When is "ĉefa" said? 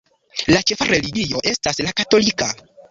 0.71-0.89